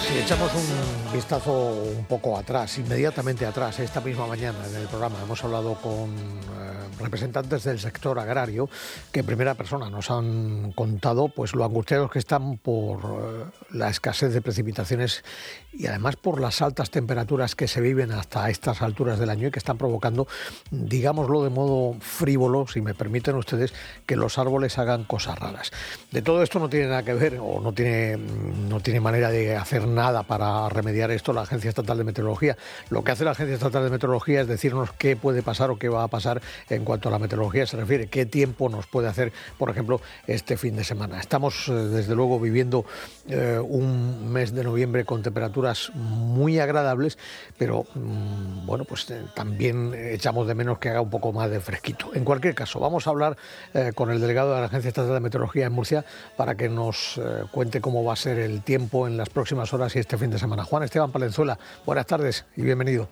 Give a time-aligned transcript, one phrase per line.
[0.00, 1.52] Si echamos un vistazo
[1.96, 5.16] un poco atrás, inmediatamente atrás, esta misma mañana en el programa.
[5.22, 8.68] Hemos hablado con eh, representantes del sector agrario
[9.12, 13.88] que en primera persona nos han contado pues lo angustiados que están por eh, la
[13.88, 15.24] escasez de precipitaciones
[15.72, 19.50] y además por las altas temperaturas que se viven hasta estas alturas del año y
[19.50, 20.26] que están provocando,
[20.70, 23.74] digámoslo de modo frívolo, si me permiten ustedes,
[24.06, 25.72] que los árboles hagan cosas raras.
[26.10, 29.56] De todo esto no tiene nada que ver o no tiene, no tiene manera de
[29.56, 32.56] hacer nada para remediar esto la Agencia Estatal de Meteorología.
[32.88, 35.88] Lo que hace la Agencia Estatal de Meteorología es decirnos qué puede pasar o qué
[35.88, 36.40] va a pasar
[36.70, 40.56] en cuanto a la meteorología se refiere, qué tiempo nos puede hacer, por ejemplo, este
[40.56, 41.20] fin de semana.
[41.20, 42.86] Estamos, eh, desde luego, viviendo
[43.28, 47.18] eh, un mes de noviembre con temperaturas muy agradables,
[47.58, 51.60] pero mm, bueno, pues eh, también echamos de menos que haga un poco más de
[51.60, 52.12] fresquito.
[52.14, 53.36] En cualquier caso, vamos a hablar
[53.94, 56.04] con el delegado de la Agencia Estatal de Meteorología en Murcia
[56.36, 59.98] para que nos cuente cómo va a ser el tiempo en las próximas horas y
[59.98, 60.64] este fin de semana.
[60.64, 63.08] Juan Esteban Palenzuela, buenas tardes y bienvenido.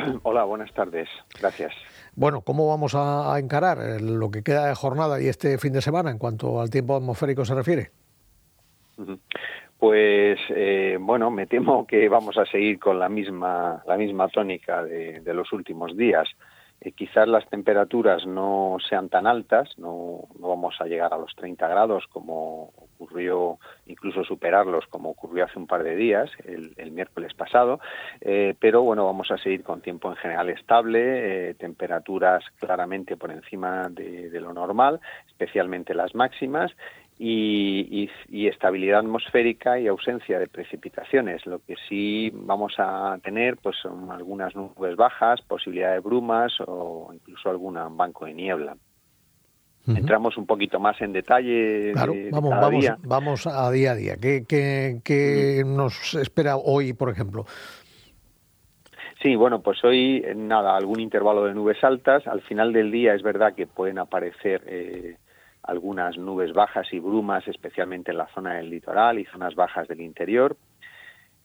[0.22, 1.08] Hola, buenas tardes.
[1.40, 1.72] Gracias.
[2.14, 6.10] Bueno, ¿cómo vamos a, encarar lo que queda de jornada y este fin de semana
[6.10, 7.90] en cuanto al tiempo atmosférico se refiere?
[9.78, 14.82] Pues eh, bueno, me temo que vamos a seguir con la misma la misma tónica
[14.82, 16.28] de, de los últimos días.
[16.80, 21.34] Eh, quizás las temperaturas no sean tan altas, no, no vamos a llegar a los
[21.36, 23.58] 30 grados como ocurrió,
[23.90, 27.80] incluso superarlos como ocurrió hace un par de días, el, el miércoles pasado,
[28.20, 33.30] eh, pero bueno, vamos a seguir con tiempo en general estable, eh, temperaturas claramente por
[33.30, 36.72] encima de, lo normal, especialmente las máximas,
[37.22, 41.44] y, y, y, estabilidad atmosférica y ausencia de precipitaciones.
[41.44, 47.10] Lo que sí vamos a tener pues son algunas nubes bajas, posibilidad de brumas o
[47.12, 48.74] incluso algún banco de niebla.
[49.86, 49.98] Uh -huh.
[49.98, 51.92] Entramos un poquito más en detalle.
[51.92, 52.98] Claro, de, vamos, cada vamos, día.
[53.02, 54.16] vamos a día a día.
[54.16, 55.76] ¿Qué, qué, qué uh -huh.
[55.76, 57.46] nos espera hoy, por ejemplo?
[59.22, 62.26] Sí, bueno, pues hoy nada, algún intervalo de nubes altas.
[62.26, 65.16] Al final del día es verdad que pueden aparecer eh,
[65.62, 70.00] algunas nubes bajas y brumas, especialmente en la zona del litoral y zonas bajas del
[70.00, 70.56] interior.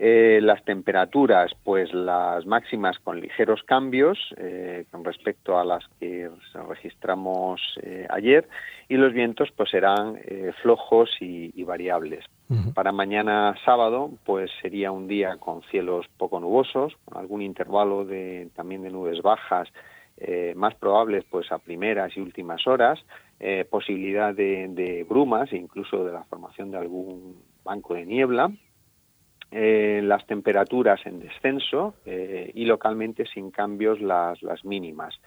[0.00, 6.30] Eh, las temperaturas, pues las máximas con ligeros cambios eh, con respecto a las que
[6.68, 8.48] registramos eh, ayer
[8.88, 10.20] y los vientos pues serán
[10.62, 12.24] flojos y, y variables.
[12.48, 12.74] Uh -huh.
[12.74, 18.50] Para mañana sábado pues sería un día con cielos poco nubosos, con algún intervalo de
[18.54, 19.68] también de nubes bajas
[20.54, 22.98] más probables pues a primeras y últimas horas,
[23.70, 28.50] posibilidad de, de, brumas e incluso de la formación de algún banco de niebla,
[29.50, 35.18] eh, las temperaturas en descenso eh, y localmente sin cambios las, las mínimas.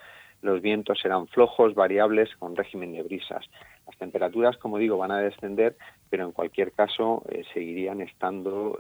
[0.42, 3.46] Los vientos serán flojos, variables, con régimen de brisas.
[3.86, 5.76] Las temperaturas, como digo, van a descender,
[6.10, 8.78] pero en cualquier caso eh, seguirían estando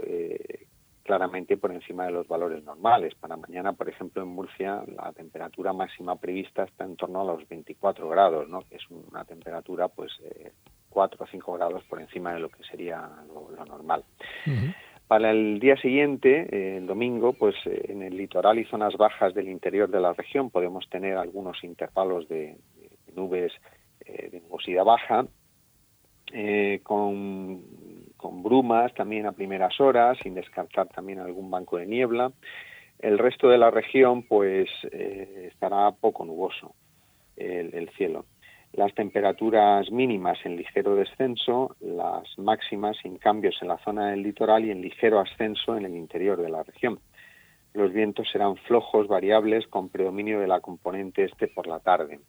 [1.04, 3.16] claramente por encima de los valores normales.
[3.16, 7.48] Para mañana, por ejemplo, en Murcia, la temperatura máxima prevista está en torno a los
[7.50, 8.62] 24 grados, ¿no?
[8.62, 10.52] que es una temperatura pues eh,
[10.90, 14.04] 4 o 5 grados por encima de lo que sería lo, normal.
[15.12, 19.34] Para el día siguiente, eh, el domingo, pues eh, en el litoral y zonas bajas
[19.34, 22.56] del interior de la región podemos tener algunos intervalos de,
[23.14, 23.52] nubes
[24.06, 25.26] eh, de nubosidad baja,
[26.84, 27.62] con
[28.42, 32.32] brumas también a primeras horas, sin descartar también algún banco de niebla.
[32.98, 36.74] El resto de la región, pues, estará poco nuboso
[37.36, 38.24] el, cielo.
[38.74, 44.66] Las temperaturas mínimas en ligero descenso, las máximas sin cambios en la zona del litoral
[44.66, 47.00] y en ligero ascenso en el interior de la región.
[47.74, 52.20] Los vientos serán flojos, variables, con predominio de la componente este por la tarde.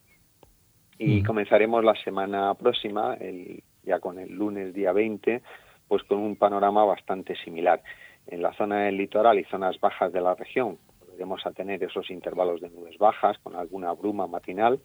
[0.98, 5.42] Y comenzaremos la semana próxima, el, ya con el lunes día 20,
[5.88, 7.82] pues con un panorama bastante similar.
[8.26, 12.10] En la zona del litoral y zonas bajas de la región volveremos a tener esos
[12.10, 14.80] intervalos de nubes bajas con alguna bruma matinal.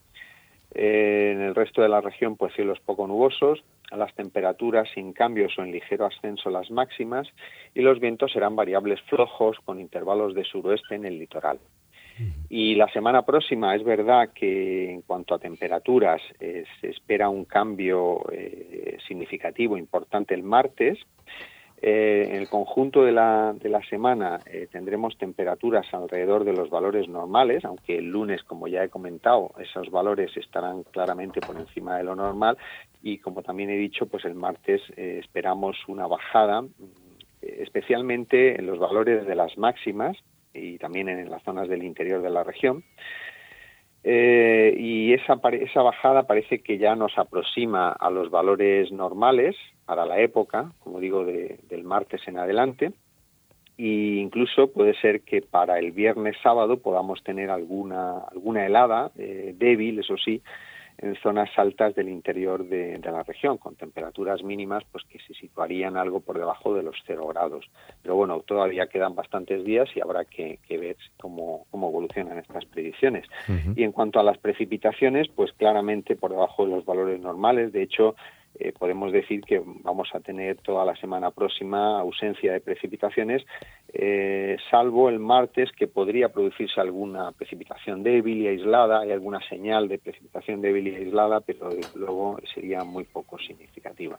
[0.73, 5.57] Eh, en el resto de la región, pues cielos poco nubosos, las temperaturas sin cambios
[5.57, 7.27] o en ligero ascenso las máximas
[7.73, 11.59] y los vientos serán variables flojos con intervalos de suroeste en el litoral.
[12.49, 17.45] Y la semana próxima es verdad que en cuanto a temperaturas eh, se espera un
[17.45, 20.97] cambio eh, significativo, importante el martes.
[21.79, 26.71] Eh, en el conjunto de la, de la semana eh, tendremos temperaturas alrededor de los
[26.71, 31.97] valores normales, aunque el lunes, como ya he comentado, esos valores estarán claramente por encima
[31.97, 32.57] de lo normal
[33.03, 36.63] y como también he dicho, pues el martes eh, esperamos una bajada,
[37.41, 40.17] especialmente en los valores de las máximas,
[40.55, 42.83] y también en las zonas del interior de la región.
[44.03, 49.55] y esa bajada parece que ya nos aproxima a los valores normales
[49.87, 52.91] para la época, como digo, del martes en adelante,
[53.77, 59.55] e incluso puede ser que para el viernes sábado podamos tener alguna, alguna helada eh,
[59.57, 60.41] débil, eso sí,
[60.97, 65.95] en zonas altas del interior de, la región, con temperaturas mínimas pues que se situarían
[65.95, 67.69] algo por debajo de los cero grados.
[68.01, 73.25] Pero bueno, todavía quedan bastantes días y habrá que, ver cómo, cómo, evolucionan estas predicciones.
[73.75, 77.71] Y en cuanto a las precipitaciones, pues claramente por debajo de los valores normales.
[77.71, 78.15] De hecho,
[78.59, 83.45] eh, podemos decir que vamos a tener toda la semana próxima ausencia de precipitaciones,
[83.93, 89.87] eh, salvo el martes que podría producirse alguna precipitación débil y aislada, hay alguna señal
[89.87, 94.17] de precipitación débil y aislada, pero luego sería muy poco significativa.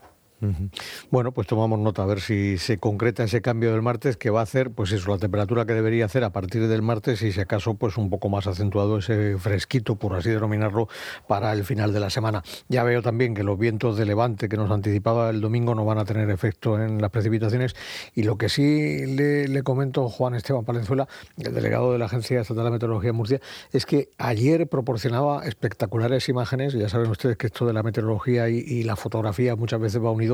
[1.10, 4.40] Bueno, pues tomamos nota a ver si se concreta ese cambio del martes que va
[4.40, 7.40] a hacer, pues eso, la temperatura que debería hacer a partir del martes y si
[7.40, 10.88] acaso pues un poco más acentuado ese fresquito, por así denominarlo,
[11.26, 12.44] para el final de la semana.
[12.68, 15.98] Ya veo también que los vientos de levante que nos anticipaba el domingo no van
[15.98, 17.74] a tener efecto en las precipitaciones
[18.14, 22.40] y lo que sí le, le comento Juan Esteban Palenzuela, el delegado de la Agencia
[22.40, 23.40] Estatal de Meteorología de Murcia,
[23.72, 28.58] es que ayer proporcionaba espectaculares imágenes, ya saben ustedes que esto de la meteorología y,
[28.58, 30.27] y la fotografía muchas veces va unido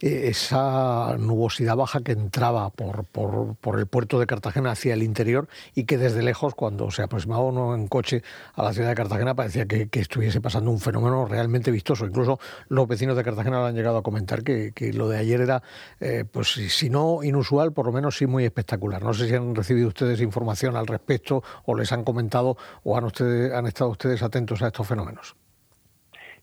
[0.00, 5.48] eh, esa nubosidad baja que entraba por, por, el puerto de Cartagena hacia el interior
[5.74, 8.22] y que desde lejos, cuando se aproximaba uno en coche
[8.54, 12.06] a la ciudad de Cartagena, parecía que, estuviese pasando un fenómeno realmente vistoso.
[12.06, 12.38] Incluso
[12.68, 15.62] los vecinos de Cartagena han llegado a comentar que, lo de ayer era,
[16.00, 19.02] eh, pues si no inusual, por lo menos sí muy espectacular.
[19.02, 23.04] No sé si han recibido ustedes información al respecto o les han comentado o han,
[23.04, 25.36] ustedes, han estado ustedes atentos a estos fenómenos.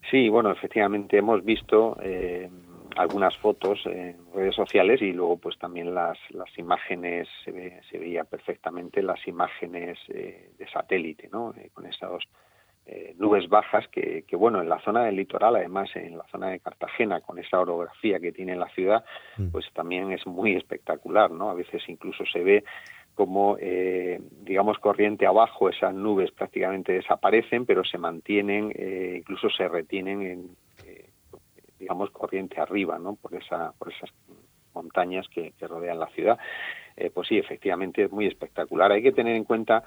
[0.10, 2.50] Sí, bueno, efectivamente hemos visto eh,
[2.98, 8.24] algunas fotos en redes sociales y luego pues también las, las imágenes, se, se veía
[8.24, 11.54] perfectamente las imágenes eh, de satélite, ¿no?
[11.58, 12.24] Eh, con estas
[12.86, 16.50] eh, nubes bajas que, que, bueno, en la zona del litoral, además en la zona
[16.50, 19.04] de Cartagena, con esa orografía que tiene la ciudad,
[19.38, 19.50] mm.
[19.50, 21.50] pues también es muy espectacular, ¿no?
[21.50, 22.64] A veces incluso se ve
[23.14, 23.58] como,
[24.44, 28.72] digamos, corriente abajo, esas nubes prácticamente desaparecen, pero se mantienen,
[29.18, 30.50] incluso se retienen en,
[31.88, 33.16] digamos, corriente arriba, ¿no?
[33.16, 34.10] Por, esa, por esas
[34.74, 36.38] montañas que, rodean la ciudad.
[36.98, 38.92] Eh, pues sí, efectivamente es muy espectacular.
[38.92, 39.84] Hay que tener en cuenta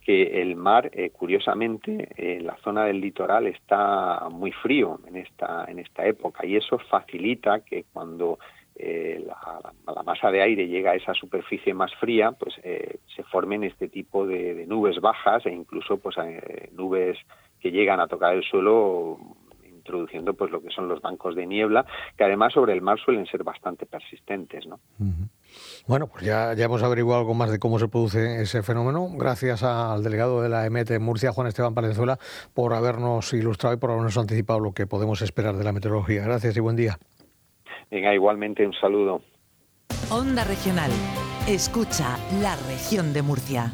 [0.00, 5.64] que el mar, eh, curiosamente, en la zona del litoral está muy frío en esta,
[5.66, 8.38] en esta época y eso facilita que cuando
[8.76, 13.88] eh, la, masa de aire llega a esa superficie más fría, pues se formen este
[13.88, 16.14] tipo de, nubes bajas e incluso pues
[16.72, 17.18] nubes
[17.60, 19.18] que llegan a tocar el suelo
[19.90, 21.84] introduciendo pues lo que son los bancos de niebla,
[22.16, 24.78] que además sobre el mar suelen ser bastante persistentes, ¿no?
[25.86, 29.08] Bueno, pues ya, ya hemos averiguado algo más de cómo se produce ese fenómeno.
[29.16, 32.18] Gracias al delegado de la EMET en Murcia, Juan Esteban Palenzuela,
[32.54, 36.22] por habernos ilustrado y por habernos anticipado lo que podemos esperar de la meteorología.
[36.22, 36.98] Gracias y buen día.
[37.90, 39.22] Venga, igualmente un saludo.
[40.10, 40.90] Onda Regional.
[41.48, 43.72] Escucha la región de Murcia.